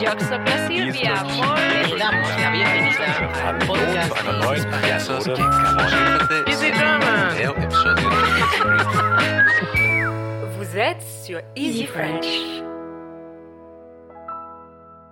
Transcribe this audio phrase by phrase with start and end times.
[0.00, 1.24] Yo soy Silvia.
[1.24, 4.16] Muy damos la bienvenida al podcast
[6.28, 7.34] de Easy Drama.
[7.38, 8.08] Eu episódio
[10.56, 12.26] Vous êtes sur Easy French.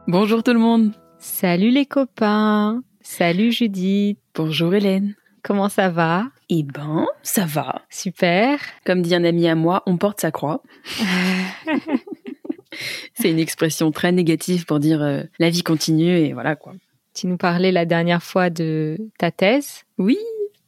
[0.06, 0.92] Bonjour tout le monde.
[1.18, 2.82] Salut les copains.
[3.02, 4.18] Salut Judith.
[4.34, 5.14] Bonjour Hélène.
[5.42, 6.24] Comment ça va?
[6.48, 7.82] Eh ben, ça va.
[7.90, 8.58] Super.
[8.86, 10.62] Comme dit un ami à moi, on porte sa croix.
[13.14, 16.74] C'est une expression très négative pour dire euh, la vie continue et voilà quoi.
[17.14, 19.82] Tu nous parlais la dernière fois de ta thèse.
[19.98, 20.18] Oui,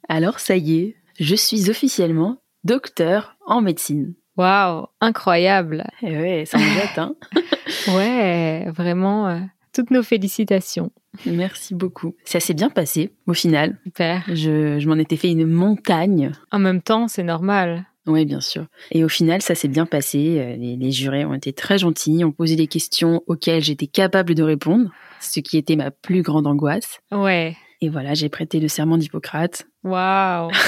[0.09, 4.15] alors ça y est, je suis officiellement docteur en médecine.
[4.37, 5.85] Waouh, incroyable.
[6.03, 7.15] Eh ouais, ça me jette, hein.
[7.95, 9.41] Ouais, vraiment, euh,
[9.73, 10.91] toutes nos félicitations.
[11.27, 12.15] Merci beaucoup.
[12.25, 13.79] Ça s'est bien passé au final.
[13.85, 14.25] Super.
[14.29, 16.33] Je, je m'en étais fait une montagne.
[16.51, 17.87] En même temps, c'est normal.
[18.07, 18.67] Oui, bien sûr.
[18.91, 20.39] Et au final, ça s'est bien passé.
[20.39, 24.35] Euh, Les, les jurés ont été très gentils, ont posé des questions auxquelles j'étais capable
[24.35, 24.91] de répondre,
[25.21, 27.01] ce qui était ma plus grande angoisse.
[27.13, 27.57] Ouais.
[27.83, 29.67] Et voilà, j'ai prêté le serment d'Hippocrate.
[29.85, 30.51] Waouh.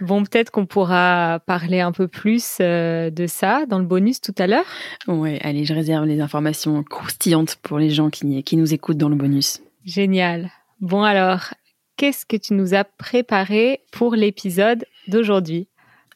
[0.00, 4.34] Bon, peut-être qu'on pourra parler un peu plus euh, de ça dans le bonus tout
[4.38, 4.64] à l'heure.
[5.08, 9.08] Ouais, allez, je réserve les informations croustillantes pour les gens qui, qui nous écoutent dans
[9.08, 9.60] le bonus.
[9.84, 10.52] Génial.
[10.80, 11.52] Bon alors,
[11.96, 15.66] qu'est-ce que tu nous as préparé pour l'épisode d'aujourd'hui?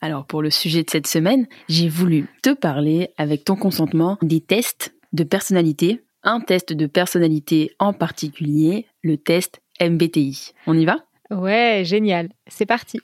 [0.05, 4.41] Alors, pour le sujet de cette semaine, j'ai voulu te parler, avec ton consentement, des
[4.41, 6.03] tests de personnalité.
[6.25, 10.55] Un test de personnalité en particulier, le test MBTI.
[10.67, 10.97] On y va?
[11.31, 12.31] Ouais, génial.
[12.49, 12.99] C'est parti.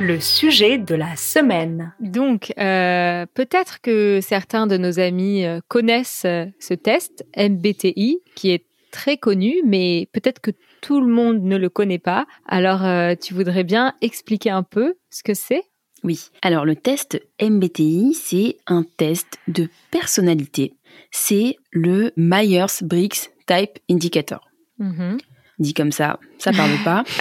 [0.00, 1.92] Le sujet de la semaine.
[1.98, 8.52] Donc, euh, peut-être que certains de nos amis euh, connaissent euh, ce test MBTI, qui
[8.52, 10.52] est très connu, mais peut-être que
[10.84, 12.26] tout le monde ne le connaît pas.
[12.46, 15.62] Alors, euh, tu voudrais bien expliquer un peu ce que c'est?
[16.02, 16.28] Oui.
[16.42, 20.74] Alors, le test MBTI, c'est un test de personnalité.
[21.10, 24.46] C'est le Myers-Briggs Type Indicator.
[24.78, 25.16] Mhm.
[25.58, 27.04] Dit comme ça, ça parle pas.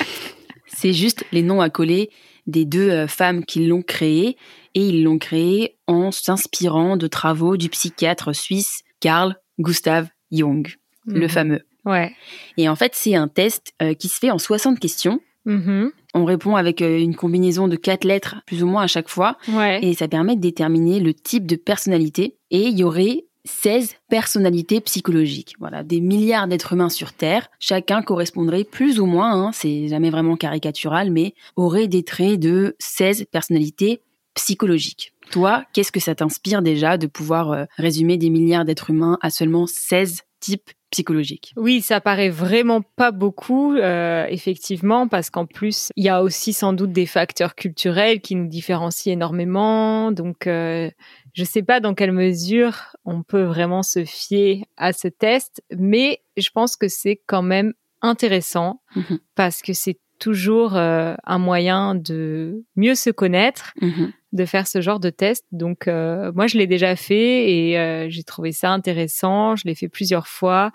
[0.68, 2.10] C'est juste les noms à coller
[2.48, 4.38] des deux euh, femmes qui l'ont créé
[4.74, 10.68] et ils l'ont créé en s'inspirant de travaux du psychiatre suisse Carl Gustav Jung,
[11.06, 11.30] le Mhm.
[11.30, 11.62] fameux.
[11.86, 12.14] Ouais.
[12.58, 15.20] Et en fait, c'est un test euh, qui se fait en 60 questions.
[15.46, 15.92] Mhm.
[16.14, 19.38] On répond avec euh, une combinaison de quatre lettres plus ou moins à chaque fois
[19.50, 19.84] Ouais.
[19.84, 24.80] et ça permet de déterminer le type de personnalité et il y aurait 16 personnalités
[24.80, 25.56] psychologiques.
[25.60, 30.12] Voilà, des milliards d'êtres humains sur Terre, chacun correspondrait plus ou moins, hein, c'est jamais
[30.12, 34.00] vraiment caricatural, mais aurait des traits de 16 personnalités
[34.36, 35.14] psychologiques.
[35.32, 39.30] Toi, qu'est-ce que ça t'inspire déjà de pouvoir euh, résumer des milliards d'êtres humains à
[39.30, 45.90] seulement 16 types psychologiques Oui, ça paraît vraiment pas beaucoup, euh, effectivement, parce qu'en plus,
[45.96, 50.12] il y a aussi sans doute des facteurs culturels qui nous différencient énormément.
[50.12, 50.90] Donc, euh,
[51.34, 56.22] je sais pas dans quelle mesure on peut vraiment se fier à ce test, mais
[56.38, 59.20] je pense que c'est quand même intéressant Mhm.
[59.36, 64.12] parce que c'est toujours euh, un moyen de mieux se connaître Mhm.
[64.32, 65.44] de faire ce genre de test.
[65.52, 69.56] Donc euh, moi je l'ai déjà fait et euh, j'ai trouvé ça intéressant.
[69.58, 70.72] Je l'ai fait plusieurs fois.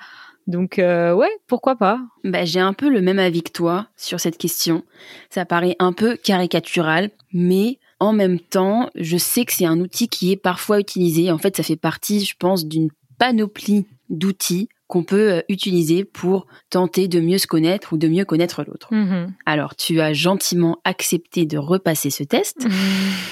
[0.47, 2.01] Donc ouais, pourquoi pas?
[2.25, 4.83] Bah, j'ai un peu le même avis que toi sur cette question.
[5.29, 10.09] Ça paraît un peu caricatural, mais en même temps, je sais que c'est un outil
[10.09, 11.31] qui est parfois utilisé.
[11.33, 12.89] En fait, ça fait partie, je pense, d'une
[13.19, 18.25] panoplie d'outils qu'on peut euh, utiliser pour tenter de mieux se connaître ou de mieux
[18.25, 18.89] connaître l'autre.
[18.95, 19.35] Mhm.
[19.45, 22.67] Alors, tu as gentiment accepté de repasser ce test,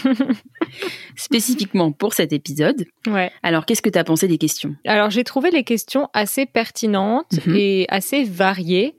[1.16, 2.84] spécifiquement pour cet épisode.
[3.06, 3.31] ouais.
[3.42, 4.76] Alors, qu'est-ce que tu as pensé des questions?
[4.84, 7.54] Alors j'ai trouvé les questions assez pertinentes Mhm.
[7.56, 8.94] et assez variées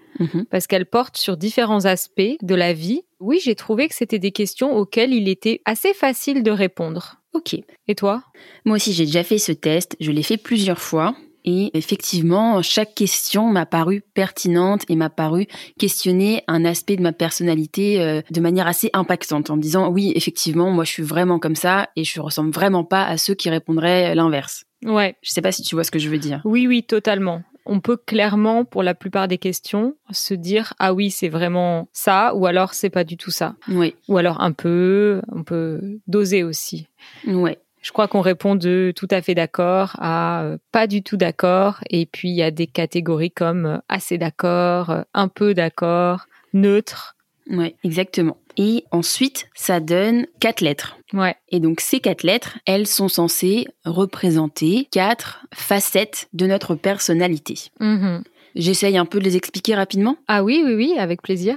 [0.50, 3.02] parce qu'elles portent sur différents aspects de la vie.
[3.20, 7.22] Oui, j'ai trouvé que c'était des questions auxquelles il était assez facile de répondre.
[7.34, 7.56] Ok.
[7.88, 8.24] Et toi?
[8.66, 9.96] Moi aussi, j'ai déjà fait ce test.
[10.00, 11.16] Je l'ai fait plusieurs fois.
[11.50, 15.48] Et effectivement, chaque question m'a paru pertinente et m'a paru
[15.80, 20.12] questionner un aspect de ma personnalité euh, de manière assez impactante en me disant oui,
[20.14, 23.50] effectivement, moi je suis vraiment comme ça et je ressemble vraiment pas à ceux qui
[23.50, 24.66] répondraient l'inverse.
[24.84, 25.16] Ouais.
[25.22, 26.42] Je sais pas si tu vois ce que je veux dire.
[26.44, 27.42] Oui, oui, totalement.
[27.66, 32.36] On peut clairement, pour la plupart des questions, se dire ah oui, c'est vraiment ça,
[32.36, 35.22] ou alors c'est pas du tout ça, Oui, ou alors un peu.
[35.32, 36.88] On peut doser aussi.
[37.26, 37.58] ouais.
[37.88, 41.80] Je crois qu'on répond de tout à fait d'accord à euh, pas du tout d'accord,
[41.90, 46.26] et puis il y a des catégories comme euh, assez d'accord, euh, un peu d'accord,
[46.52, 47.16] neutre.
[47.50, 48.36] Ouais, exactement.
[48.58, 50.98] Et ensuite, ça donne quatre lettres.
[51.14, 51.38] Ouais.
[51.48, 57.70] Et donc ces quatre lettres, elles sont censées représenter quatre facettes de notre personnalité.
[57.80, 58.22] Mhm.
[58.56, 60.18] J'essaye un peu de les expliquer rapidement?
[60.28, 61.56] Ah oui, oui, oui, avec plaisir.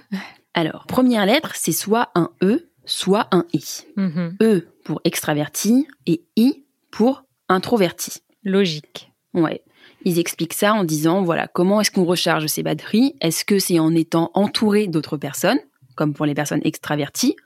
[0.55, 3.65] Alors, première lettre, c'est soit un E, soit un I.
[3.97, 4.37] Mhm.
[4.41, 8.23] E pour extraverti et I pour introverti.
[8.43, 9.13] Logique.
[9.35, 9.63] Ouais.
[10.05, 13.15] Ils expliquent ça en disant, voilà, comment est-ce qu'on recharge ses batteries?
[13.21, 15.61] Est-ce que c'est en étant entouré d'autres personnes,
[15.95, 17.37] comme pour les personnes extraverties,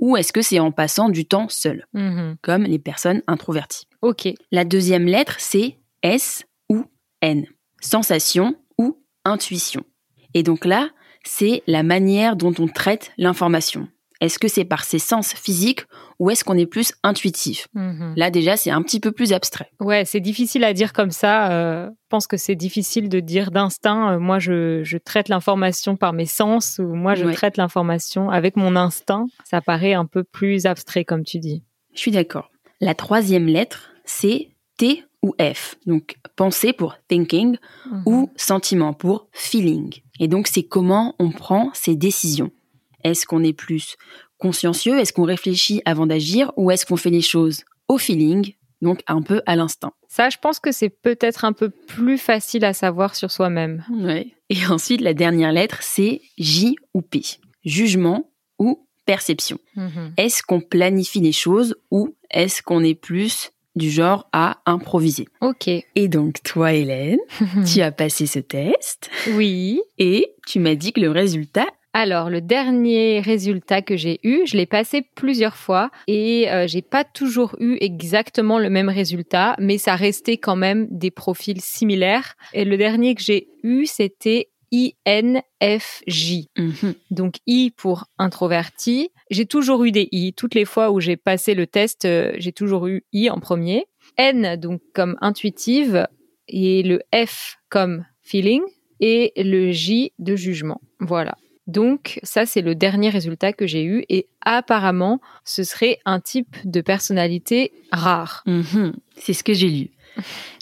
[0.00, 2.36] ou est-ce que c'est en passant du temps seul, Mhm.
[2.40, 3.84] comme les personnes introverties?
[4.00, 4.26] Ok.
[4.50, 6.84] La deuxième lettre, c'est S ou
[7.20, 7.44] N.
[7.82, 8.96] Sensation ou
[9.26, 9.84] intuition.
[10.32, 10.88] Et donc là,
[11.22, 13.88] c'est la manière dont on traite l'information.
[14.20, 15.84] Est-ce que c'est par ses sens physiques
[16.18, 17.66] ou est-ce qu'on est plus intuitif?
[17.74, 18.14] Mhm.
[18.16, 19.70] Là déjà, c'est un petit peu plus abstrait.
[19.80, 21.50] Ouais, c'est difficile à dire comme ça.
[21.50, 24.12] euh, je pense que c'est difficile de dire d'instinct.
[24.14, 27.34] euh, moi, je, je traite l'information par mes sens ou moi, je Ouais.
[27.34, 29.26] traite l'information avec mon instinct.
[29.44, 31.62] Ça paraît un peu plus abstrait, comme tu dis.
[31.92, 32.50] Je suis d'accord.
[32.80, 35.74] La troisième lettre, c'est T ou F.
[35.86, 37.56] Donc pensée pour thinking
[37.90, 38.02] Mhm.
[38.06, 39.92] ou sentiment pour feeling.
[40.20, 42.50] Et donc c'est comment on prend ses décisions.
[43.04, 43.96] Est-ce qu'on est plus
[44.38, 44.98] consciencieux?
[44.98, 46.52] Est-ce qu'on réfléchit avant d'agir?
[46.56, 49.92] Ou est-ce qu'on fait les choses au feeling, donc un peu à l'instinct?
[50.08, 53.84] Ça, je pense que c'est peut-être un peu plus facile à savoir sur soi-même.
[53.90, 54.28] Ouais.
[54.50, 57.22] Et ensuite, la dernière lettre, c'est J ou P.
[57.64, 59.58] Jugement ou perception.
[59.76, 60.12] Mhm.
[60.16, 65.26] Est-ce qu'on planifie les choses ou est-ce qu'on est plus du genre à improviser?
[65.40, 65.68] Ok.
[65.68, 67.18] Et donc, toi, Hélène,
[67.72, 69.80] tu as passé ce test Oui.
[69.98, 71.66] et tu m'as dit que le résultat
[71.96, 76.82] Alors, le dernier résultat que j'ai eu, je l'ai passé plusieurs fois et euh, j'ai
[76.82, 82.34] pas toujours eu exactement le même résultat, mais ça restait quand même des profils similaires.
[82.52, 86.48] Et le dernier que j'ai eu, c'était INFJ.
[86.58, 86.94] Mhm.
[87.12, 89.10] Donc I pour introverti.
[89.30, 90.34] J'ai toujours eu des I.
[90.34, 93.86] Toutes les fois où j'ai passé le test, euh, j'ai toujours eu I en premier.
[94.18, 96.08] N donc comme intuitive
[96.48, 98.62] et le F comme feeling
[98.98, 100.80] et le J de jugement.
[100.98, 101.36] Voilà.
[101.66, 106.56] Donc ça c'est le dernier résultat que j'ai eu et apparemment ce serait un type
[106.64, 108.42] de personnalité rare.
[108.46, 108.94] Mhm.
[109.16, 109.90] C'est ce que j'ai lu.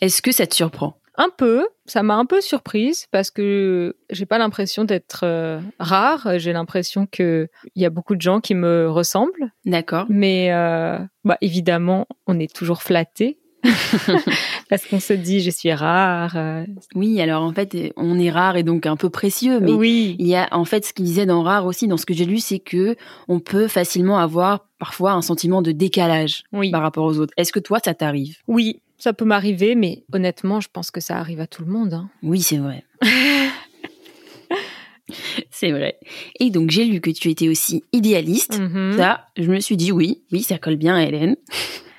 [0.00, 0.96] Est-ce que ça te surprend?
[1.16, 6.38] Un peu, ça m'a un peu surprise parce que j'ai pas l'impression d'être euh, rare.
[6.38, 10.06] J'ai l'impression que il y a beaucoup de gens qui me ressemblent, D'accord.
[10.08, 13.38] mais euh, bah évidemment, on est toujours flatté
[14.72, 16.32] parce qu'on se dit je suis rare.
[16.34, 16.64] euh,
[16.94, 20.26] Oui, alors en fait, on est rare et donc un peu précieux, mais oui, il
[20.26, 22.38] y a en fait ce qu'il disait dans rare aussi, dans ce que j'ai lu,
[22.38, 22.96] c'est que
[23.28, 27.34] on peut facilement avoir parfois un sentiment de décalage oui, par rapport aux autres.
[27.36, 28.38] Est-ce que toi, ça t'arrive?
[28.48, 31.92] Oui, ça peut m'arriver, mais honnêtement, je pense que ça arrive à tout le monde.
[31.92, 32.08] hein.
[32.22, 32.82] Oui, c'est vrai.
[35.50, 35.98] c'est vrai.
[36.40, 38.58] Et donc j'ai lu que tu étais aussi idéaliste.
[38.58, 38.94] Mhm.
[38.96, 41.36] Ça, je me suis dit oui, oui, ça colle bien à Hélène.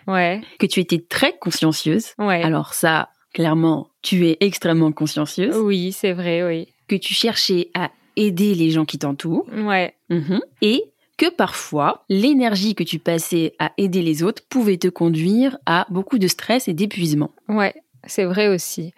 [0.07, 2.13] Ouais, Que tu étais très consciencieuse.
[2.17, 2.43] ouais.
[2.43, 5.55] Alors ça, clairement, tu es extrêmement consciencieuse.
[5.57, 6.67] oui, c'est vrai, oui.
[6.87, 9.45] Que tu cherchais à aider les gens qui t'entourent.
[9.51, 10.41] Ouais, Mhm.
[10.61, 10.83] Et
[11.17, 16.17] que parfois, l'énergie que tu passais à aider les autres pouvait te conduire à beaucoup
[16.17, 17.31] de stress et d'épuisement.
[17.49, 17.73] ouais,
[18.05, 18.93] c'est vrai aussi.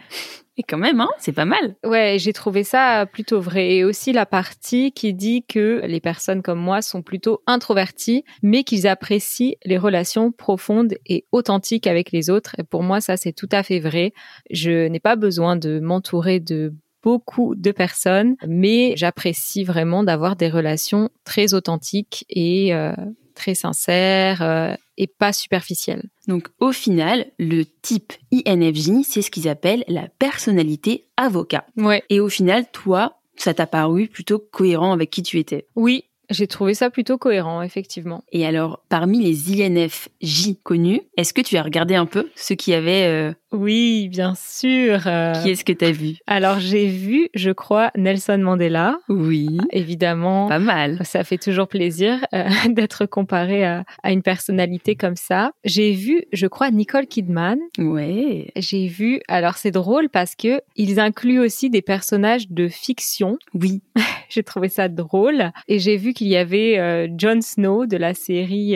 [0.57, 1.75] Et quand même, hein, c'est pas mal.
[1.83, 3.75] Ouais, j'ai trouvé ça plutôt vrai.
[3.75, 8.63] Et aussi la partie qui dit que les personnes comme moi sont plutôt introverties, mais
[8.63, 12.55] qu'ils apprécient les relations profondes et authentiques avec les autres.
[12.57, 14.13] Et pour moi, ça, c'est tout à fait vrai.
[14.49, 16.73] Je n'ai pas besoin de m'entourer de
[17.03, 22.93] beaucoup de personnes, mais j'apprécie vraiment d'avoir des relations très authentiques et euh,
[23.35, 26.09] très sincères euh, et pas superficielles.
[26.27, 31.65] Donc au final, le type INFJ, c'est ce qu'ils appellent la personnalité avocat.
[31.77, 32.03] Ouais.
[32.09, 35.67] Et au final, toi, ça t'a paru plutôt cohérent avec qui tu étais?
[35.75, 38.23] Oui, j'ai trouvé ça plutôt cohérent, effectivement.
[38.31, 42.73] Et alors, parmi les INFJ connus, est-ce que tu as regardé un peu ceux qui
[42.73, 43.05] avaient...
[43.05, 45.07] euh, Oui, bien sûr.
[45.07, 46.17] euh, Qui est-ce que tu as vu?
[46.27, 48.97] Alors j'ai vu, je crois, Nelson Mandela.
[49.09, 50.99] Oui, Évidemment, pas mal.
[51.03, 55.51] ça fait toujours plaisir euh, d'être comparé à, à une personnalité comme ça.
[55.63, 57.57] J'ai vu, je crois, Nicole Kidman.
[57.77, 58.51] Ouais.
[58.55, 63.37] J'ai vu, alors c'est drôle parce que ils incluent aussi des personnages de fiction.
[63.53, 63.81] Oui.
[64.29, 65.51] J'ai trouvé ça drôle.
[65.67, 68.75] Et j'ai vu qu'il y avait euh, Jon Snow de la série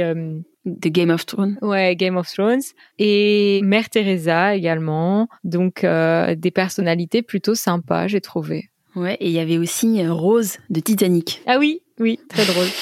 [0.65, 1.57] The Game of Thrones.
[1.61, 2.61] ouais, Game of Thrones
[2.97, 5.27] et Mère Teresa également.
[5.43, 8.69] Donc euh, des personnalités plutôt sympas, j'ai trouvé.
[8.95, 11.41] Ouais, et il y avait aussi euh, Rose de Titanic.
[11.45, 12.67] Ah oui, oui, très drôle.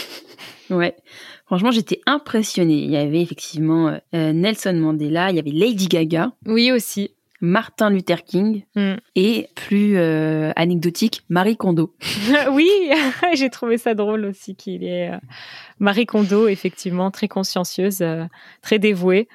[0.69, 0.97] Ouais.
[1.45, 2.79] Franchement, j'étais impressionnée.
[2.79, 7.11] Il y avait effectivement euh, Nelson Mandela, il y avait Lady Gaga, Oui aussi.
[7.41, 8.95] Martin Luther King Mm.
[9.15, 11.93] et plus euh, anecdotique, Marie Kondo.
[12.51, 12.69] oui,
[13.35, 15.17] j'ai trouvé ça drôle aussi qu'il est euh,
[15.79, 18.25] Marie Kondo, effectivement, très consciencieuse, euh,
[18.61, 19.27] très dévouée.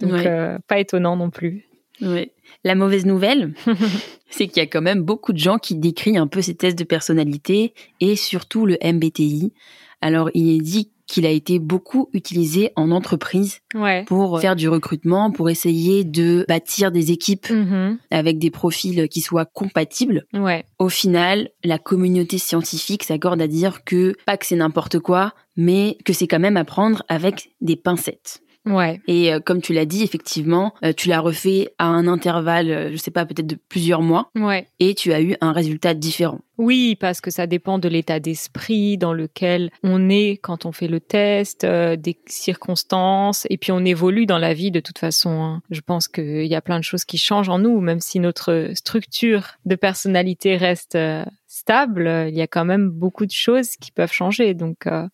[0.00, 0.26] Donc, Ouais.
[0.26, 1.66] euh, pas étonnant non plus.
[2.00, 2.32] Ouais.
[2.64, 3.52] La mauvaise nouvelle,
[4.30, 6.78] c'est qu'il y a quand même beaucoup de gens qui décrivent un peu ces tests
[6.78, 9.52] de personnalité et surtout le MBTI
[10.00, 14.04] Alors, il est dit qu'il a été beaucoup utilisé en entreprise Ouais.
[14.06, 17.98] pour faire du recrutement, pour essayer de bâtir des équipes Mhm.
[18.12, 20.24] avec des profils qui soient compatibles.
[20.32, 20.64] Ouais.
[20.78, 25.98] Au final, la communauté scientifique s'accorde à dire que pas que c'est n'importe quoi, mais
[26.04, 28.40] que c'est quand même à prendre avec des pincettes.
[28.66, 29.00] Ouais.
[29.06, 32.90] Et euh, comme tu l'as dit, effectivement, euh, tu l'as refait à un intervalle, euh,
[32.92, 34.66] je sais pas, peut-être de plusieurs mois, Ouais.
[34.80, 36.40] et tu as eu un résultat différent.
[36.58, 40.88] Oui, parce que ça dépend de l'état d'esprit dans lequel on est quand on fait
[40.88, 45.30] le test, euh, des circonstances, et puis on évolue dans la vie de toute façon.
[45.42, 45.62] hein.
[45.70, 48.70] Je pense qu'il y a plein de choses qui changent en nous, même si notre
[48.74, 53.76] structure de personnalité reste euh, stable, euh, il y a quand même beaucoup de choses
[53.76, 54.52] qui peuvent changer.
[54.52, 55.06] Donc euh,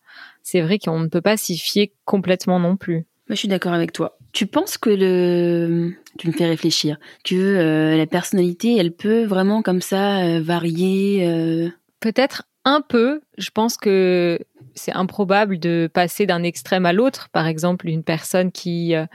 [0.43, 3.05] c'est vrai qu'on ne peut pas s'y fier complètement non plus.
[3.29, 4.17] Je suis d'accord avec toi.
[4.31, 9.61] Tu penses que le, tu me fais réfléchir, que euh, la personnalité, elle peut vraiment
[9.61, 11.27] comme ça euh, varier.
[11.27, 11.69] euh,
[11.99, 13.21] Peut-être un peu.
[13.37, 14.39] Je pense que
[14.75, 17.29] c'est improbable de passer d'un extrême à l'autre.
[17.29, 19.05] Par exemple, une personne qui euh,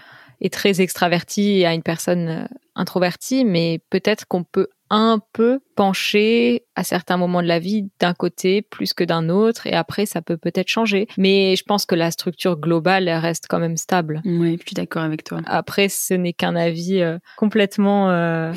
[0.42, 2.44] est très extravertie à une personne euh,
[2.75, 8.12] introvertie, mais peut-être qu'on peut un peu pencher à certains moments de la vie d'un
[8.12, 11.08] côté plus que d'un autre, et après ça peut peut-être changer.
[11.16, 14.20] Mais je pense que la structure globale elle reste quand même stable.
[14.26, 15.40] Oui, je suis d'accord avec toi.
[15.46, 18.52] Après, ce n'est qu'un avis euh, complètement euh,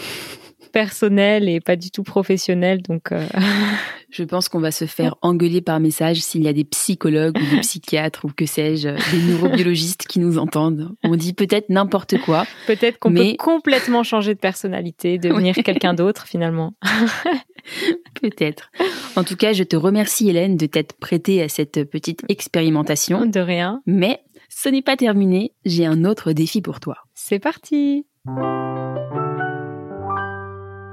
[0.75, 3.13] personnel et pas du tout professionnel, donc.
[3.13, 3.25] euh,
[4.09, 7.55] Je pense qu'on va se faire engueuler par message s'il y a des psychologues ou
[7.55, 10.91] des psychiatres ou que sais-je, des neurobiologistes qui nous entendent.
[11.03, 12.45] On dit peut-être n'importe quoi.
[12.67, 16.73] Peut-être qu'on Mais- peut complètement changer de personnalité, devenir quelqu'un d'autre finalement.
[18.21, 18.69] Peut-être.
[19.15, 23.25] En tout cas, je te remercie Hélène de t'être prêtée à cette petite expérimentation.
[23.25, 23.81] De rien.
[23.85, 26.97] Mais ce n'est pas terminé, j'ai un autre défi pour toi.
[27.13, 28.05] C'est parti.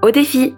[0.02, 0.54] Au défi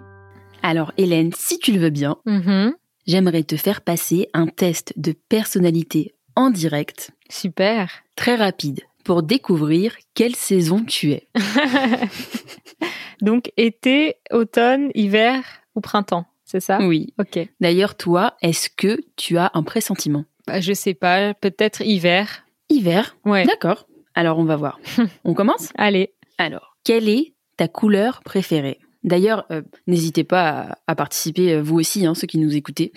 [0.63, 2.73] Alors Hélène, si tu le veux bien, Mhm.
[3.07, 7.91] j'aimerais te faire passer un test de personnalité en direct, Super.
[8.15, 11.27] très rapide, pour découvrir quelle saison tu es.
[13.21, 15.43] Donc été, automne, hiver
[15.75, 16.79] ou printemps, c'est ça?
[16.81, 17.13] Oui.
[17.19, 17.39] Ok.
[17.61, 20.25] D'ailleurs, toi, est-ce que tu as un pressentiment?
[20.47, 22.45] Bah, je sais pas, peut-être hiver.
[22.69, 23.15] Hiver?
[23.25, 23.45] Ouais.
[23.45, 23.87] D'accord.
[24.15, 24.79] Alors, on va voir.
[25.23, 25.69] on commence?
[25.75, 26.13] Allez.
[26.37, 28.79] Alors, quelle est ta couleur préférée?
[29.05, 32.91] D'ailleurs, euh, n'hésitez pas à, à participer, euh, vous aussi, hein, ceux qui nous écoutez.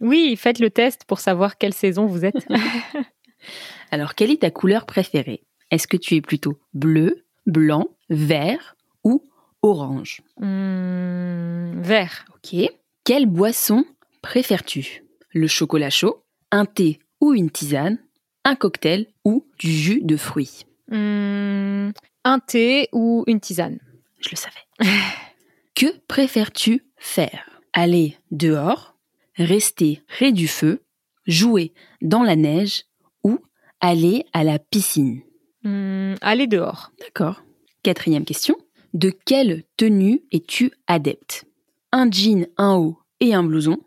[0.00, 2.46] Oui, faites le test pour savoir quelle saison vous êtes.
[3.90, 5.42] Alors, quelle est ta couleur préférée?
[5.70, 9.24] Est-ce que tu es plutôt bleu, blanc, vert ou
[9.62, 10.20] orange?
[10.38, 12.26] Hmm, vert.
[12.34, 12.60] Ok.
[13.04, 13.86] Quelle boisson
[14.20, 15.02] préfères-tu?
[15.32, 17.98] Le chocolat chaud, un thé ou une tisane,
[18.44, 20.66] un cocktail ou du jus de fruits?
[20.88, 21.90] Hmm,
[22.24, 23.78] un thé ou une tisane.
[24.20, 24.90] Je le savais.
[25.74, 27.60] que préfères-tu faire?
[27.72, 28.96] Aller dehors,
[29.36, 30.84] rester près du feu,
[31.26, 32.84] jouer dans la neige
[33.24, 33.38] ou
[33.80, 35.22] aller à la piscine?
[35.62, 36.92] Hmm, aller dehors.
[37.00, 37.42] D'accord.
[37.82, 38.56] Quatrième question.
[38.92, 41.44] De quelle tenue es-tu adepte?
[41.90, 43.78] Un jean, un haut et un blouson,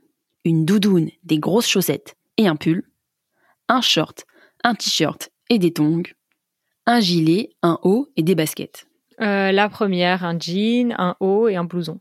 [0.43, 2.83] une doudoune, des grosses chaussettes et un pull,
[3.69, 4.25] un short,
[4.63, 6.03] un t-shirt et des tongs,
[6.85, 8.86] un gilet, un haut et des baskets?
[9.21, 11.99] Euh, la première, un jean, un haut et un blouson.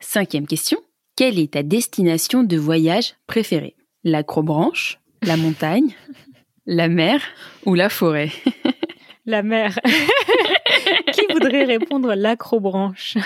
[0.00, 0.78] Cinquième question.
[1.16, 3.76] Quelle est ta destination de voyage préférée?
[4.04, 5.94] L'acrobranche, la montagne,
[6.66, 7.20] la mer
[7.66, 8.30] ou la forêt?
[9.26, 9.78] La mer.
[11.12, 13.16] Qui voudrait répondre l'acrobranche?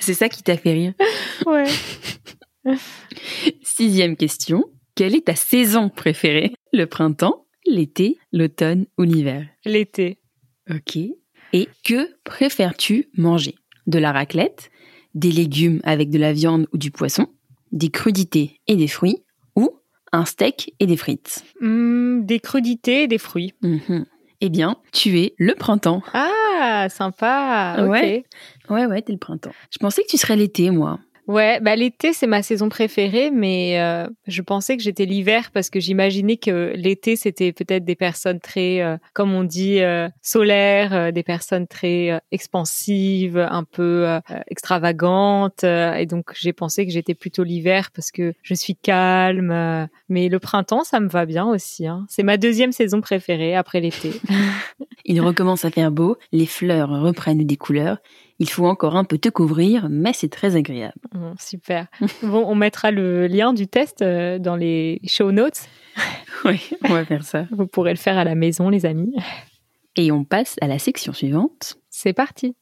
[0.00, 0.92] C'est ça qui t'a fait rire.
[1.46, 1.66] Ouais.
[3.62, 4.64] Sixième question.
[4.94, 6.52] Quelle est ta saison préférée?
[6.72, 9.46] Le printemps, l'été, l'automne ou l'hiver?
[9.64, 10.18] L'été.
[10.68, 10.98] Ok.
[11.52, 13.56] Et que préfères-tu manger?
[13.86, 14.70] De la raclette,
[15.14, 17.26] des légumes avec de la viande ou du poisson,
[17.72, 19.24] des crudités et des fruits,
[19.56, 19.70] ou
[20.12, 21.44] un steak et des frites?
[21.60, 23.54] Hmm, des crudités et des fruits.
[23.62, 24.06] Mhm.
[24.42, 26.02] Eh bien, tu es le printemps.
[26.14, 27.86] Ah, sympa.
[27.88, 28.24] Ouais.
[28.70, 29.52] Ouais, ouais, t'es le printemps.
[29.70, 30.98] Je pensais que tu serais l'été, moi.
[31.28, 35.70] Ouais, bah l'été c'est ma saison préférée, mais euh, je pensais que j'étais l'hiver parce
[35.70, 40.92] que j'imaginais que l'été c'était peut-être des personnes très, euh, comme on dit, euh, solaires,
[40.92, 46.92] euh, des personnes très euh, expansives, un peu euh, extravagantes, et donc j'ai pensé que
[46.92, 49.88] j'étais plutôt l'hiver parce que je suis calme.
[50.08, 51.86] mais le printemps ça me va bien aussi.
[51.86, 52.06] Hein.
[52.08, 54.12] C'est ma deuxième saison préférée après l'été.
[55.04, 57.98] Il recommence à faire beau, les fleurs reprennent des couleurs.
[58.40, 60.94] Il faut encore un peu te couvrir, mais c'est très agréable.
[61.12, 61.86] Bon, super.
[62.22, 65.68] Bon, on mettra le lien du test euh, dans les show notes.
[66.46, 67.44] Oui, on va faire ça.
[67.50, 69.14] Vous pourrez le faire à la maison, les amis.
[69.96, 71.76] Et on passe à la section suivante.
[71.90, 72.56] C'est parti.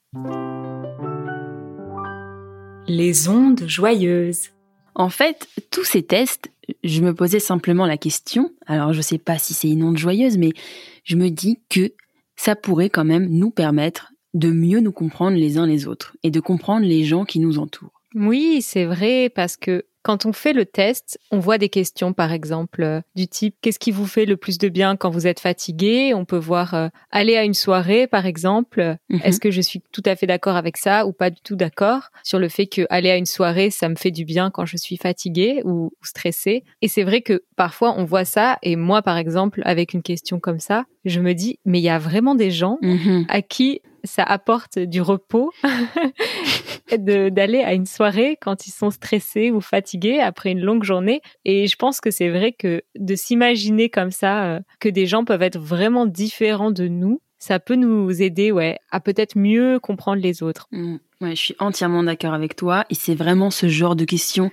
[2.88, 4.48] Les ondes joyeuses.
[4.96, 6.50] En fait, tous ces tests,
[6.82, 10.38] je me posais simplement la question, alors je sais pas si c'est une onde joyeuse,
[10.38, 10.50] mais
[11.04, 11.92] je me dis que
[12.34, 16.30] ça pourrait quand même nous permettre de mieux nous comprendre les uns les autres et
[16.30, 17.92] de comprendre les gens qui nous entourent.
[18.14, 22.32] Oui, c'est vrai, parce que quand on fait le test, on voit des questions, par
[22.32, 25.40] exemple, euh, du type qu'est-ce qui vous fait le plus de bien quand vous êtes
[25.40, 26.14] fatigué?
[26.14, 28.96] On peut voir euh, aller à une soirée, par exemple.
[29.10, 29.20] Mhm.
[29.24, 32.04] Est-ce que je suis tout à fait d'accord avec ça ou pas du tout d'accord?
[32.22, 34.78] Sur le fait que aller à une soirée, ça me fait du bien quand je
[34.78, 38.56] suis fatiguée ou, ou stressée Et c'est vrai que parfois on voit ça.
[38.62, 41.90] Et moi, par exemple, avec une question comme ça, je me dis mais il y
[41.90, 43.26] a vraiment des gens Mhm.
[43.28, 45.52] à qui ça apporte du repos
[46.96, 51.20] d'aller à une soirée quand ils sont stressés ou fatigués après une longue journée.
[51.44, 55.24] Et je pense que c'est vrai que de s'imaginer comme ça, euh, que des gens
[55.24, 60.20] peuvent être vraiment différents de nous, ça peut nous aider, ouais, à peut-être mieux comprendre
[60.20, 60.66] les autres.
[60.72, 60.96] Mm.
[61.20, 62.84] Ouais, je suis entièrement d'accord avec toi.
[62.90, 64.50] Et c'est vraiment ce genre de questions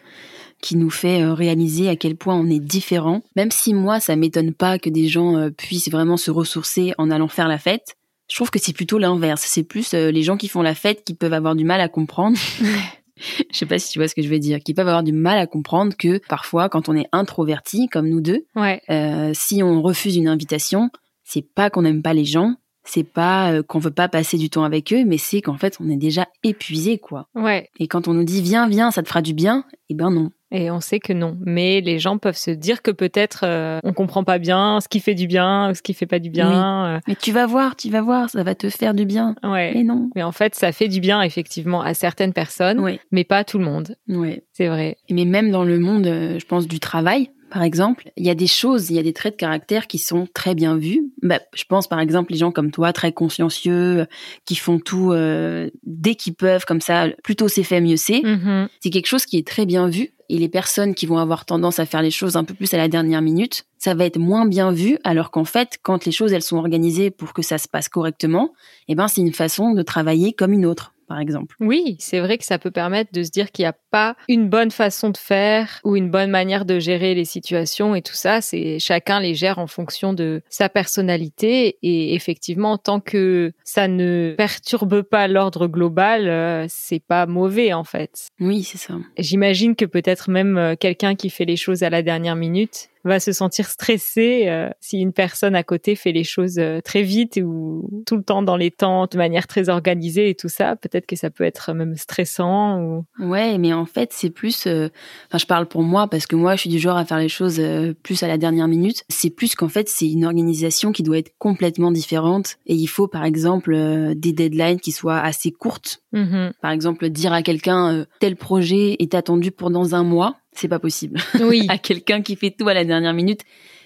[0.61, 3.21] qui nous fait euh, réaliser à quel point on est différent.
[3.35, 7.11] Même si moi, ça m'étonne pas que des gens euh, puissent vraiment se ressourcer en
[7.11, 7.95] allant faire la fête.
[8.29, 9.43] Je trouve que c'est plutôt l'inverse.
[9.45, 11.89] C'est plus euh, les gens qui font la fête qui peuvent avoir du mal à
[11.89, 12.37] comprendre.
[13.51, 15.13] Je sais pas si tu vois ce que je veux dire, qui peuvent avoir du
[15.13, 19.63] mal à comprendre que parfois, quand on est introverti, comme nous deux, Ouais, euh, si
[19.63, 20.89] on refuse une invitation,
[21.23, 24.49] c'est pas qu'on n'aime pas les gens, c'est pas euh, qu'on veut pas passer du
[24.49, 27.27] temps avec eux, mais c'est qu'en fait on est déjà épuisé quoi.
[27.35, 27.69] ouais.
[27.79, 30.31] Et quand on nous dit viens viens, ça te fera du bien, eh ben non.
[30.55, 31.37] Et on sait que non.
[31.45, 34.99] Mais les gens peuvent se dire que peut-être euh, on comprend pas bien ce qui
[34.99, 37.01] fait du bien, ce qui fait pas du bien.
[37.07, 39.35] Mais tu vas voir, tu vas voir, ça va te faire du bien.
[39.43, 39.71] euh, ouais.
[39.75, 40.09] Mais non.
[40.15, 43.43] Mais en fait, ça fait du bien effectivement à certaines personnes, Ouais, mais pas à
[43.43, 43.95] tout le monde.
[44.07, 44.43] ouais.
[44.53, 44.97] C'est vrai.
[45.09, 48.35] Mais même dans le monde, euh, je pense du travail, par exemple, il y a
[48.35, 51.13] des choses, il y a des traits de caractère qui sont très bien vus.
[51.21, 54.05] Bah, je pense par exemple les gens comme toi, très consciencieux, euh,
[54.43, 58.21] qui font tout euh, dès qu'ils peuvent, comme ça, plutôt c'est fait, mieux c'est.
[58.21, 58.67] Mhm.
[58.81, 61.79] c'est quelque chose qui est très bien vu et les personnes qui vont avoir tendance
[61.79, 64.45] à faire les choses un peu plus à la dernière minute, ça va être moins
[64.45, 67.69] bien vu alors qu'en fait, quand les choses elles sont organisées pour que ça se
[67.69, 68.51] passe correctement,
[68.89, 71.55] eh ben c'est une façon de travailler comme une autre, par exemple.
[71.59, 74.49] Oui, c'est vrai que ça peut permettre de se dire qu'il n'y a pas une
[74.49, 78.41] bonne façon de faire ou une bonne manière de gérer les situations et tout ça.
[78.41, 84.33] C'est chacun les gère en fonction de sa personnalité et effectivement, tant que ça ne
[84.37, 88.27] perturbe pas l'ordre global, euh, c'est pas mauvais en fait.
[88.39, 88.95] Oui, c'est ça.
[89.17, 93.19] J'imagine que peut-être même euh, quelqu'un qui fait les choses à la dernière minute va
[93.19, 97.39] se sentir stressé euh, si une personne à côté fait les choses euh, très vite
[97.43, 100.75] ou tout le temps dans les temps, de manière très organisée et tout ça.
[100.75, 104.65] Peut-être que ça peut être même stressant ou Ouais, mais en fait, c'est plus.
[104.67, 104.89] euh,
[105.29, 107.29] Enfin, je parle pour moi parce que moi, je suis du genre à faire les
[107.29, 109.03] choses euh, plus à la dernière minute.
[109.09, 113.07] C'est plus qu'en fait, c'est une organisation qui doit être complètement différente et il faut,
[113.07, 116.53] par exemple, euh, des deadlines qui soient assez courtes Mhm.
[116.61, 120.67] Par exemple, dire à quelqu'un euh, tel projet est attendu pour dans un mois, c'est
[120.67, 121.19] pas possible.
[121.41, 123.41] Oui, à quelqu'un qui fait tout à la dernière minute,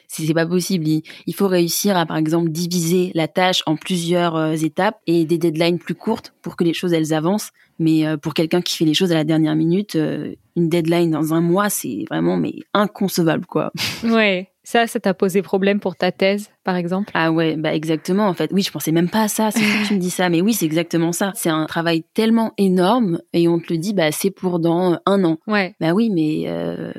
[0.08, 0.88] c'est pas possible.
[0.88, 5.25] Il, il faut réussir à, par exemple, diviser la tâche en plusieurs euh, étapes et
[5.25, 7.51] des deadlines plus courtes pour que les choses elles avancent.
[7.77, 11.12] Mais euh, pour quelqu'un qui fait les choses à la dernière minute, euh, une deadline
[11.12, 13.71] dans un mois, c'est vraiment mais inconcevable quoi.
[14.03, 14.49] ouais.
[14.71, 17.10] Ça, ça t'a posé problème pour ta thèse, par exemple?
[17.15, 18.51] Ah ouais, bah exactement en fait.
[18.53, 20.53] Oui, je pensais même pas à ça, c'est que tu me dis ça, mais oui,
[20.53, 21.32] c'est exactement ça.
[21.34, 25.23] C'est un travail tellement énorme et on te le dit, bah c'est pour dans un
[25.23, 25.39] an.
[25.47, 25.73] Ouais.
[25.79, 26.93] Bah oui, mais euh...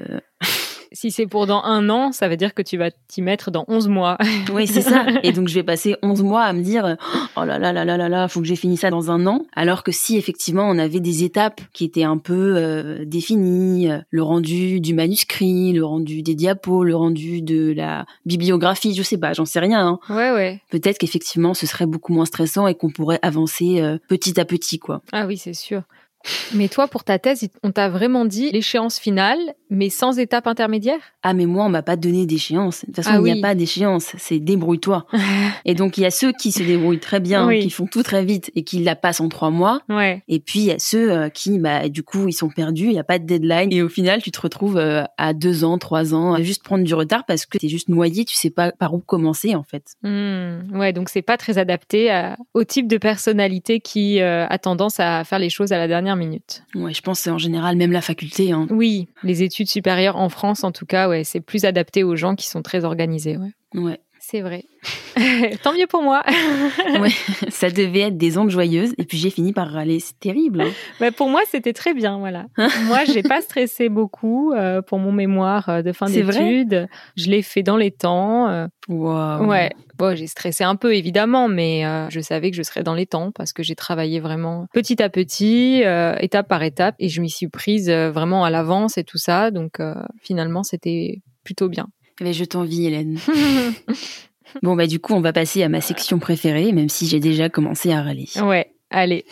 [1.00, 3.64] Si c'est pour dans un an, ça veut dire que tu vas t'y mettre dans
[3.68, 4.18] 11 mois.
[4.52, 5.06] oui, c'est ça.
[5.22, 6.98] Et donc je vais passer 11 mois à me dire,
[7.38, 9.46] oh là là là là là là, faut que j'ai fini ça dans un an.
[9.56, 14.00] Alors que si effectivement on avait des étapes qui étaient un peu euh, définies, euh,
[14.10, 19.16] le rendu du manuscrit, le rendu des diapos, le rendu de la bibliographie, je sais
[19.16, 19.80] pas, j'en sais rien.
[19.80, 19.98] hein.
[20.10, 20.60] Ouais, ouais.
[20.70, 24.78] Peut-être qu'effectivement ce serait beaucoup moins stressant et qu'on pourrait avancer euh, petit à petit,
[24.78, 25.00] quoi.
[25.12, 25.80] Ah oui, c'est sûr.
[26.54, 29.38] Mais toi, pour ta thèse, on t'a vraiment dit l'échéance finale,
[29.70, 30.98] mais sans étape intermédiaire?
[31.22, 32.80] Ah mais moi on m'a pas donné d'échéance.
[32.82, 33.38] De toute façon Ah il n'y oui.
[33.38, 35.06] a pas d'échéance, c'est débrouille-toi.
[35.64, 37.60] et donc il y a ceux qui se débrouillent très bien, Oui.
[37.60, 39.80] qui font tout très vite et qui la passent en trois mois.
[39.88, 40.22] Ouais.
[40.28, 42.92] Et puis il y a ceux euh, qui bah du coup ils sont perdus, il
[42.92, 45.78] y a pas de deadline et au final tu te retrouves euh, à deux ans,
[45.78, 48.72] trois ans à juste prendre du retard parce que t'es juste noyé, tu sais pas
[48.72, 49.84] par où commencer en fait.
[50.02, 50.76] Hmm.
[50.78, 55.00] Ouais, donc c'est pas très adapté à- au type de personnalité qui euh, a tendance
[55.00, 56.64] à faire les choses à la dernière minute.
[56.74, 58.52] Ouais, je pense que c'est en général même la faculté.
[58.52, 58.66] Hein.
[58.70, 62.34] Oui, les études supérieures en France, en tout cas, ouais, c'est plus adapté aux gens
[62.34, 63.36] qui sont très organisés.
[63.36, 63.50] Ouais.
[63.74, 64.00] Ouais.
[64.30, 64.64] C'est vrai.
[65.62, 66.22] Tant mieux pour moi.
[67.00, 67.10] Ouais,
[67.50, 70.00] ça devait être des ondes joyeuses et puis j'ai fini par râler.
[70.00, 70.60] C'est terrible.
[70.62, 70.70] hein.
[71.00, 72.46] Mais pour moi, c'était très bien, voilà.
[72.86, 76.88] moi, j'ai pas stressé beaucoup euh, pour mon mémoire euh, de fin d'études.
[77.16, 78.48] Je l'ai fait dans les temps.
[78.48, 79.46] euh, Waouh.
[79.46, 79.70] Ouais.
[79.98, 83.06] Bon, j'ai stressé un peu évidemment, mais euh, je savais que je serais dans les
[83.06, 85.82] temps parce que j'ai travaillé vraiment petit à petit,
[86.20, 89.50] étape par étape, et je m'y suis prise vraiment à l'avance et tout ça.
[89.50, 89.78] Donc
[90.22, 91.86] finalement, c'était plutôt bien.
[92.20, 93.18] Mais je t'envie, Hélène.
[94.64, 97.48] Bon, bah, du coup, on va passer à ma section préférée, même si j'ai déjà
[97.48, 98.26] commencé à râler.
[98.42, 98.72] ouais.
[98.90, 99.24] Allez.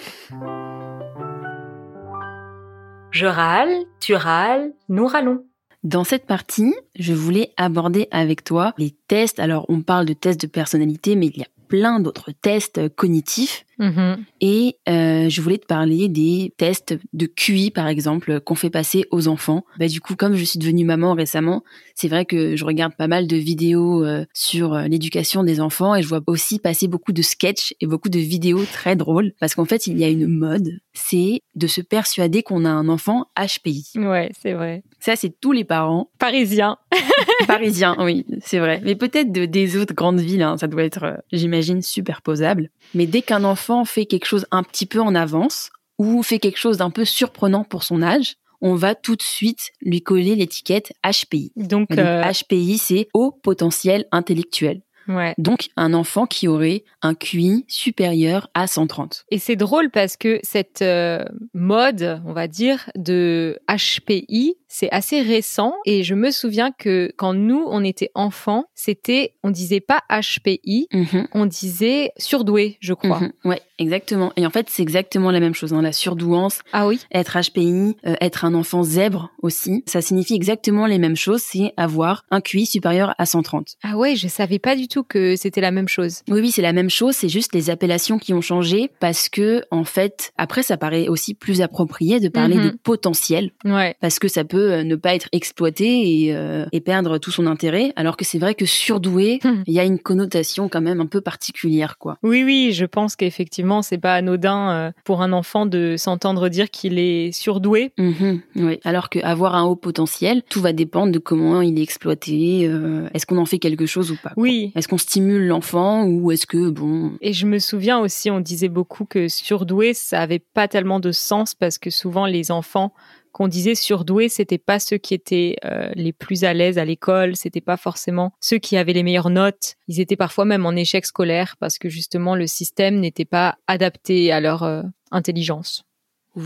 [3.11, 5.45] Je râle, tu râles, nous râlons.
[5.83, 9.41] Dans cette partie, je voulais aborder avec toi les tests.
[9.41, 13.65] Alors, on parle de tests de personnalité, mais il y a plein d'autres tests cognitifs.
[13.79, 14.25] Mhm.
[14.41, 19.05] Et euh, je voulais te parler des tests de QI, par exemple, qu'on fait passer
[19.11, 19.65] aux enfants.
[19.79, 21.63] Bah, du coup, comme je suis devenue maman récemment,
[21.95, 25.95] c'est vrai que je regarde pas mal de vidéos euh, sur euh, l'éducation des enfants
[25.95, 29.33] et je vois aussi passer beaucoup de sketchs et beaucoup de vidéos très drôles.
[29.41, 32.89] Parce qu'en fait, il y a une mode, c'est de se persuader qu'on a un
[32.89, 33.93] enfant HPI.
[33.97, 34.83] Ouais, c'est vrai.
[35.01, 36.79] Ça, c'est tous les parents Parisien.
[37.47, 38.81] parisiens, oui, c'est vrai.
[38.85, 42.71] Mais peut-être de, des autres grandes villes, hein, ça doit être, euh, j'imagine, superposable.
[42.95, 46.59] Mais dès qu'un enfant fait quelque chose un petit peu en avance ou fait quelque
[46.59, 50.93] chose d'un peu surprenant pour son âge, on va tout de suite lui coller l'étiquette
[51.05, 51.53] HPI.
[51.57, 54.83] Donc, donc, euh, HPI, c'est haut potentiel intellectuel.
[55.09, 55.35] Ouais.
[55.39, 59.25] Donc, un enfant qui aurait un QI supérieur à 130.
[59.31, 65.23] Et c'est drôle parce que cette euh, mode, on va dire, de HPI, c'est assez
[65.23, 65.75] récent.
[65.87, 70.89] Et je me souviens que quand nous, on était enfants, c'était, on disait pas HPI,
[70.93, 73.21] Mhm, on disait surdoué, je crois.
[73.21, 73.33] mhm.
[73.45, 74.33] Ouais, exactement.
[74.37, 75.73] Et en fait, c'est exactement la même chose.
[75.73, 75.83] hein.
[75.83, 80.87] La surdouance, Ah oui être HPI, euh, être un enfant zèbre aussi, ça signifie exactement
[80.87, 83.77] les mêmes choses, c'est avoir un QI supérieur à 130.
[83.83, 86.23] Ah ouais, je savais pas du tout que c'était la même chose.
[86.29, 89.63] Oui, oui, c'est la même chose, c'est juste les appellations qui ont changé parce que,
[89.71, 92.65] en fait, après, ça paraît aussi plus approprié de parler Mhm.
[92.71, 93.95] de potentiel Ouais.
[94.01, 97.47] parce que ça peut euh, ne pas être exploité et, euh, et perdre tout son
[97.47, 99.65] intérêt, alors que c'est vrai que surdoué, Mhm.
[99.67, 102.19] il y a une connotation quand même un peu particulière, quoi.
[102.23, 106.71] Oui, oui, je pense qu'effectivement, c'est pas anodin euh, pour un enfant de s'entendre dire
[106.71, 107.93] qu'il est surdoué.
[107.99, 108.81] Mhm, oui.
[108.85, 113.27] Alors qu'avoir un haut potentiel, tout va dépendre de comment il est exploité, euh, est-ce
[113.27, 114.31] qu'on en fait quelque chose ou pas.
[114.31, 114.43] quoi.
[114.43, 114.73] Oui.
[114.75, 117.13] Est-ce qu'on stimule l'enfant ou est-ce que, bon...
[117.21, 121.13] Et je me souviens aussi, on disait beaucoup que surdoué, ça avait pas tellement de
[121.13, 122.93] sens parce que souvent les enfants
[123.33, 127.37] qu'on disait surdoués, c'était pas ceux qui étaient euh, les plus à l'aise à l'école,
[127.37, 129.75] c'était pas forcément ceux qui avaient les meilleures notes.
[129.87, 134.33] Ils étaient parfois même en échec scolaire parce que justement le système n'était pas adapté
[134.33, 135.85] à leur euh, intelligence.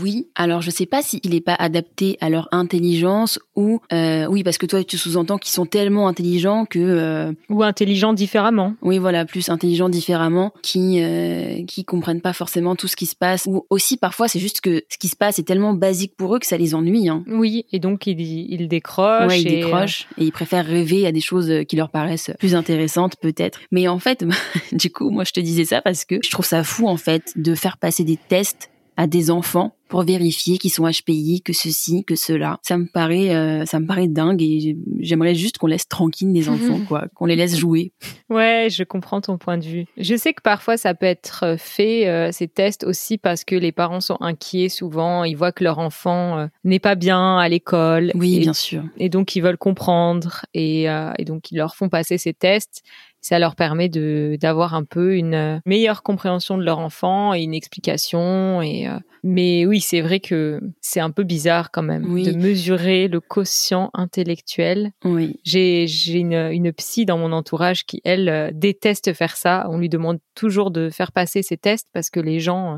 [0.01, 3.79] Oui, alors je sais pas s'il n'est pas adapté à leur intelligence ou...
[3.91, 6.79] euh, oui, parce que toi, tu sous-entends qu'ils sont tellement intelligents que...
[6.79, 8.73] euh, Ou intelligents différemment.
[8.81, 13.15] oui, voilà, plus intelligents différemment, qui euh, qui comprennent pas forcément tout ce qui se
[13.15, 13.45] passe.
[13.47, 16.39] Ou aussi, parfois, c'est juste que ce qui se passe est tellement basique pour eux
[16.39, 17.09] que ça les ennuie.
[17.09, 17.23] Hein.
[17.27, 19.27] Oui, et donc ils, ils décrochent.
[19.27, 21.89] Ouais, ils et, euh, décrochent et ils préfèrent rêver à des choses euh, qui leur
[21.89, 23.59] paraissent plus intéressantes peut-être.
[23.71, 24.25] Mais en fait,
[24.71, 27.33] du coup, moi je te disais ça parce que je trouve ça fou en fait
[27.35, 32.03] de faire passer des tests à des enfants pour vérifier qu'ils sont HPI, que ceci,
[32.03, 32.57] que cela.
[32.63, 36.49] Ça me paraît, euh, ça me paraît dingue et j'aimerais juste qu'on laisse tranquille les
[36.49, 37.91] enfants, quoi, qu'on les laisse jouer.
[38.27, 39.85] Ouais, je comprends ton point de vue.
[39.97, 43.71] Je sais que parfois ça peut être fait, euh, ces tests aussi parce que les
[43.71, 48.11] parents sont inquiets souvent, ils voient que leur enfant euh, n'est pas bien à l'école.
[48.15, 48.83] Oui, et, bien sûr.
[48.97, 52.81] et donc ils veulent comprendre et, euh, et donc ils leur font passer ces tests.
[53.25, 57.53] Ça leur permet de d'avoir un peu une meilleure compréhension de leur enfant et une
[57.53, 58.61] explication.
[58.61, 62.23] Et euh, mais oui, c'est vrai que c'est un peu bizarre quand même Oui.
[62.23, 65.39] de mesurer le quotient intellectuel Oui.
[65.43, 69.67] j'ai j'ai une, une psy dans mon entourage qui, elle, euh, déteste faire ça.
[69.69, 72.77] On lui demande toujours de faire passer ses tests parce que les gens euh,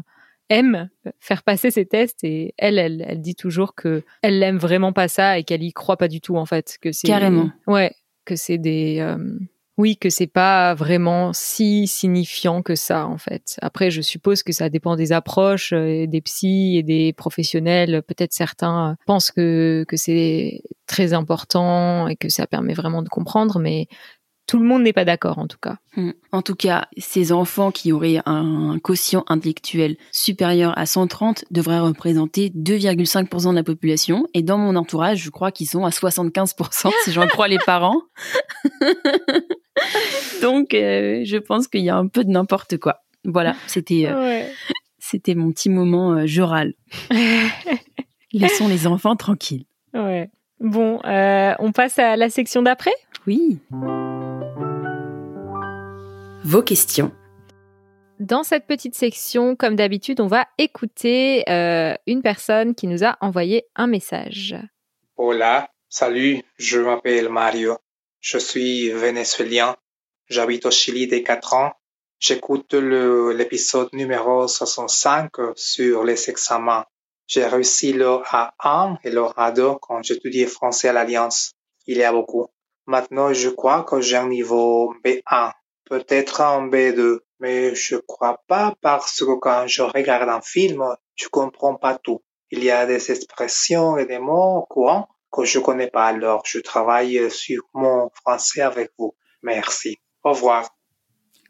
[0.50, 4.94] aiment faire passer ses tests et elle, elle, elle dit toujours que elle aime vraiment
[4.94, 6.78] pas ça et qu'elle y croit pas du tout en fait.
[6.80, 7.50] Que c'est Carrément.
[7.66, 7.92] Ouais,
[8.26, 9.18] que c'est des euh,
[9.78, 13.58] oui, que c'est pas vraiment si signifiant que ça en fait.
[13.62, 18.02] Après, je suppose que ça dépend des approches, euh, des psys et des professionnels.
[18.08, 23.10] Peut-être certains euh, pensent que que c'est très important et que ça permet vraiment de
[23.10, 23.88] comprendre, mais
[24.48, 25.78] tout le monde n'est pas d'accord en tout cas.
[25.96, 26.12] Hmm.
[26.32, 32.50] En tout cas, ces enfants qui auraient un quotient intellectuel supérieur à 130 devraient représenter
[32.50, 34.28] 2,5% de la population.
[34.34, 38.02] Et dans mon entourage, je crois qu'ils sont à 75% si j'en crois les parents.
[40.42, 42.98] Donc, euh, je pense qu'il y a un peu de n'importe quoi.
[43.24, 44.52] Voilà, c'était euh, Ouais.
[45.00, 46.74] c'était mon petit moment euh, je râle.
[48.34, 49.66] Laissons les enfants tranquilles.
[49.94, 50.30] ouais.
[50.62, 52.94] Bon, euh, on passe à la section d'après?
[53.28, 53.60] Oui.
[56.46, 57.12] Vos questions.
[58.20, 63.18] Dans cette petite section, comme d'habitude, on va écouter euh, une personne qui nous a
[63.20, 64.56] envoyé un message.
[65.18, 67.78] Hola, salut, je m'appelle Mario.
[68.22, 69.76] Je suis vénézuélien.
[70.28, 71.74] J'habite au Chili des 4 ans.
[72.20, 76.86] J'écoute l'épisode numéro 65 sur les examens.
[77.28, 81.54] J'ai réussi le A1 et le A2 quand j'étudiais français à l'Alliance.
[81.88, 82.48] Il y a beaucoup.
[82.86, 85.52] Maintenant, je crois que j'ai un niveau B1,
[85.90, 90.82] peut-être un B2 mais je crois pas parce que quand je regarde un film,
[91.16, 92.22] je comprends pas tout.
[92.50, 96.60] Il y a des expressions et des mots courants que je connais pas alors je
[96.60, 99.14] travaille sur mon français avec vous.
[99.44, 99.98] Merci.
[100.24, 100.70] Au revoir.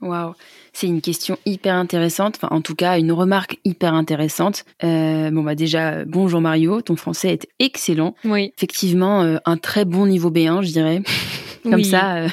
[0.01, 0.33] Waouh,
[0.73, 4.65] c'est une question hyper intéressante, enfin en tout cas une remarque hyper intéressante.
[4.83, 8.15] Euh, bon bah déjà bonjour Mario, ton français est excellent.
[8.25, 8.51] Oui.
[8.57, 11.01] Effectivement euh, un très bon niveau B1 je dirais.
[11.63, 11.85] Comme Oui.
[11.85, 12.15] ça.
[12.17, 12.27] euh,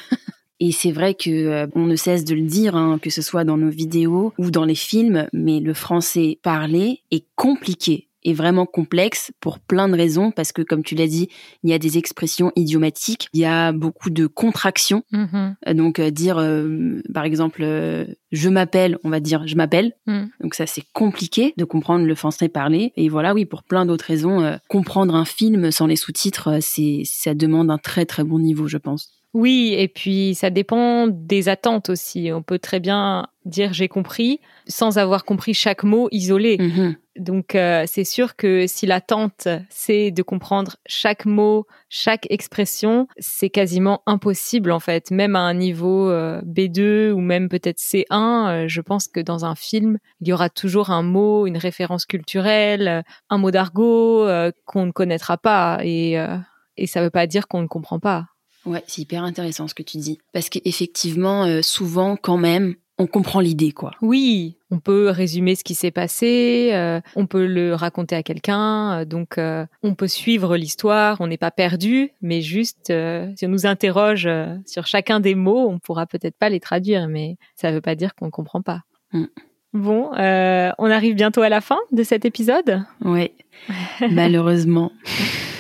[0.64, 3.42] Et c'est vrai que euh, on ne cesse de le dire, hein, que ce soit
[3.42, 8.66] dans nos vidéos ou dans les films, mais le français parlé est compliqué et vraiment
[8.66, 11.29] complexe pour plein de raisons parce que comme tu l'as dit,
[11.62, 15.03] il y a des expressions idiomatiques, il y a beaucoup de contractions.
[15.11, 15.57] Mhm.
[15.66, 19.92] Euh, Donc euh, dire euh, par exemple euh, je m'appelle, on va dire je m'appelle.
[20.07, 20.27] Mm.
[20.40, 24.05] Donc ça c'est compliqué de comprendre le français parlé et voilà oui pour plein d'autres
[24.05, 28.38] raisons euh, comprendre un film sans les sous-titres c'est ça demande un très très bon
[28.38, 29.21] niveau je pense.
[29.35, 32.31] Oui, et puis ça dépend des attentes aussi.
[32.33, 36.59] On peut très bien dire j'ai compris sans avoir compris chaque mot isolé.
[36.61, 36.97] Mhm.
[37.16, 43.51] Donc euh, c'est sûr que si l'attente c'est de comprendre chaque mot, chaque expression, c'est
[43.51, 45.11] quasiment impossible en fait.
[45.11, 49.47] Même à un niveau euh, B2 ou même peut-être C1, euh, je pense que dans
[49.47, 54.53] un film, il y aura toujours un mot, une référence culturelle, un mot d'argot euh,
[54.66, 56.37] qu'on ne connaîtra pas et euh,
[56.77, 58.27] et ça veut pas dire qu'on ne comprend pas.
[58.64, 60.18] Ouais, c'est hyper intéressant ce que tu dis.
[60.33, 63.92] Parce qu'effectivement, euh, souvent, quand même, on comprend l'idée, quoi.
[64.01, 69.01] Oui, on peut résumer ce qui s'est passé, euh, on peut le raconter à quelqu'un,
[69.01, 72.92] euh, donc euh, on peut suivre l'histoire, on n'est pas perdu, mais juste
[73.37, 74.29] si on nous interroge
[74.66, 77.94] sur chacun des mots, on pourra peut-être pas les traduire, mais ça ne veut pas
[77.94, 78.83] dire qu'on ne comprend pas.
[79.12, 79.25] Mm.
[79.75, 82.85] Bon, on arrive bientôt à la fin de cet épisode?
[83.03, 83.33] Ouais,
[84.11, 84.92] malheureusement.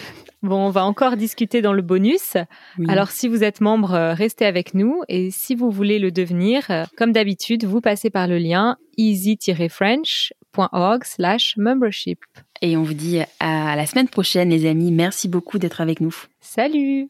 [0.42, 2.36] Bon, on va encore discuter dans le bonus.
[2.78, 2.86] Oui.
[2.88, 5.02] Alors, si vous êtes membre, euh, restez avec nous.
[5.08, 11.04] Et si vous voulez le devenir, euh, comme d'habitude, vous passez par le lien easy-french.org
[11.04, 12.18] slash membership.
[12.60, 14.90] Et on vous dit à la semaine prochaine, les amis.
[14.92, 16.14] Merci beaucoup d'être avec nous.
[16.40, 17.08] Salut